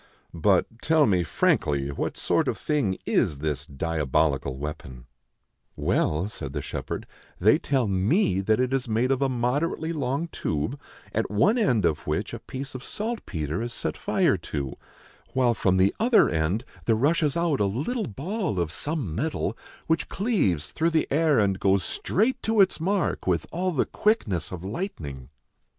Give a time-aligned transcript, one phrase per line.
[0.33, 5.05] But tell me frankly what sort of thing is this diabolical weapon?"
[5.77, 7.07] LORD ROLAND'S GRIEF *33" Well," said the shepherd,"
[7.39, 10.79] they tell me that it is made of a moderately long tube,
[11.13, 14.73] at one end of which a piece of salt petre is set fire to;
[15.33, 19.55] while from the other end there rushes out a little ball of some metal,
[19.85, 24.51] which cleaves through the air and goes straight to its mark with all the quickness
[24.51, 25.29] of lightning."